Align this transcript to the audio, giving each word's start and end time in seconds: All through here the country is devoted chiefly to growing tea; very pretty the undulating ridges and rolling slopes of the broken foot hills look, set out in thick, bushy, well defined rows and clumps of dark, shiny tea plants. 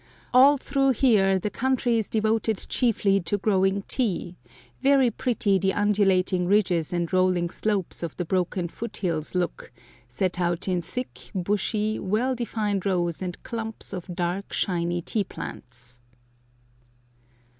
All 0.33 0.57
through 0.57 0.93
here 0.93 1.37
the 1.37 1.51
country 1.51 1.99
is 1.99 2.09
devoted 2.09 2.65
chiefly 2.67 3.19
to 3.19 3.37
growing 3.37 3.83
tea; 3.83 4.35
very 4.81 5.11
pretty 5.11 5.59
the 5.59 5.73
undulating 5.75 6.47
ridges 6.47 6.91
and 6.91 7.13
rolling 7.13 7.49
slopes 7.51 8.01
of 8.01 8.17
the 8.17 8.25
broken 8.25 8.67
foot 8.67 8.97
hills 8.97 9.35
look, 9.35 9.71
set 10.07 10.39
out 10.41 10.67
in 10.67 10.81
thick, 10.81 11.29
bushy, 11.35 11.99
well 11.99 12.33
defined 12.33 12.83
rows 12.83 13.21
and 13.21 13.43
clumps 13.43 13.93
of 13.93 14.07
dark, 14.15 14.51
shiny 14.51 15.03
tea 15.03 15.23
plants. 15.23 15.99